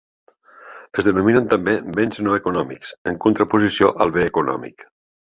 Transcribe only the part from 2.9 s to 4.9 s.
en contraposició al bé econòmic.